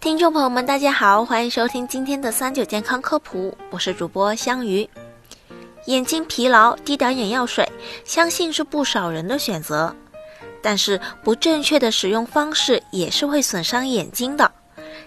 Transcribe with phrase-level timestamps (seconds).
[0.00, 4.88] 听众朋友们，大家好，欢迎收听今天的三九健康科普，我是主播香鱼。
[5.84, 7.70] 眼睛疲劳滴点眼药水，
[8.02, 9.94] 相信是不少人的选择，
[10.62, 14.50] 但是不正确的使用方式也是会损伤眼睛的。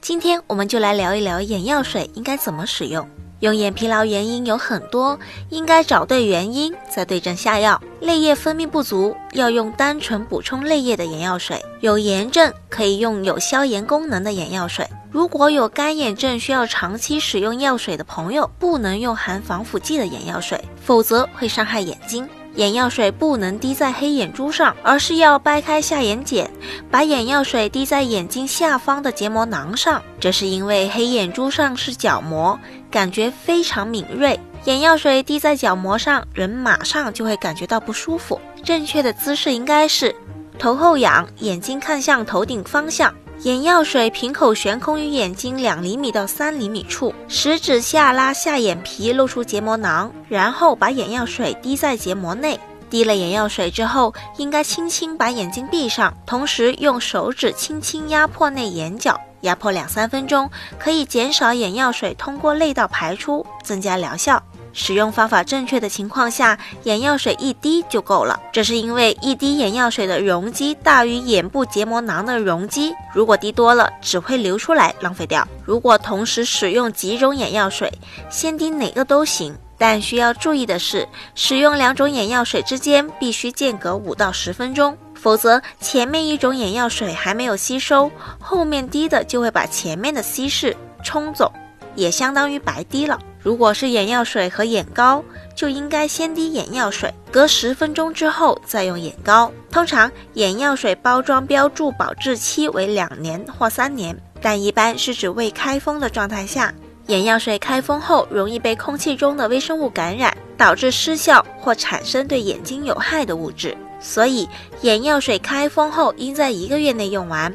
[0.00, 3.08] 今天我们就来聊一聊眼药水应该怎么使用。
[3.40, 5.18] 用眼疲劳原因有很多，
[5.50, 7.80] 应该找对原因再对症下药。
[8.00, 14.88] 泪液分泌不足，要用单纯补充泪液的眼药水；有炎症可以用有消炎功能的眼药水。
[15.10, 22.28] 如果有干眼症需要长期使用药水的朋友，不能用含防腐剂的眼药水，否则会伤害眼睛。
[22.56, 26.48] 眼药水不能滴在黑眼珠上，而是要掰开下眼睑，
[26.90, 30.02] 把眼药水滴在眼睛下方的结膜囊上。
[30.18, 32.58] 这是因为黑眼珠上是角膜，
[32.90, 34.40] 感觉非常敏锐。
[34.64, 38.40] 眼药水滴在角膜上，人马上就会感觉到不舒服。
[38.64, 40.14] 正确的姿势应该是
[40.58, 43.14] 头后仰，眼睛看向头顶方向。
[43.42, 52.58] 眼药水瓶口悬空于眼睛两厘米到三厘米处，食指下拉下眼皮，露出结膜囊，然后把眼药水滴在结膜内。
[52.88, 64.42] 滴了眼药水之后，应该轻轻把眼睛闭上，同时用手指轻轻压迫内眼角，压迫两三分钟，可以减少眼药水通过泪道排出，增加疗效。
[64.76, 68.38] 使用方法正确的情况下，眼药水一滴就够了。
[68.52, 75.48] 这是因为一滴眼药水的容积大于眼部结膜囊的容积，如果滴多了，只会流出来浪费掉。
[75.64, 77.90] 如果同时使用几种眼药水，
[78.30, 91.50] 先滴哪个都行，但需要注意的是，使用两种眼药水之间必须间隔五到十分钟，否则前面一种眼药水还没有吸收，后面滴的就会把前面的稀释冲走，
[91.94, 93.18] 也相当于白滴了。
[93.46, 95.22] 如果是眼药水和眼膏，
[95.54, 99.52] 就应该先滴眼药水，隔十分钟之后再用眼膏。
[99.70, 106.74] 通常眼药水包装标注保质期为两年或三年，但一般是指未开封的状态下。
[107.06, 114.48] 眼药水开封后容易被空气中的微生物感染，导致失效或产生对眼睛有害的物质，所以
[114.80, 117.54] 眼药水开封后应在一个月内用完。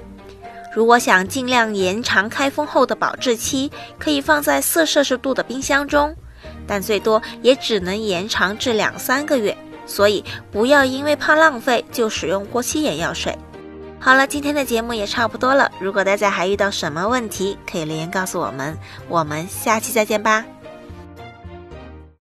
[0.73, 6.15] 如果想尽量延长开封后的保质期，可以放在四摄氏度的冰箱中，
[6.65, 9.55] 但最多也只能延长至两三个月。
[9.85, 13.37] 所以不要因为怕浪费就使用过期眼药水。
[13.99, 15.69] 好了，今天的节目也差不多了。
[15.79, 18.77] 如果大家还遇到什么问题，可以留言告诉我们。
[19.09, 20.45] 我们下期再见吧。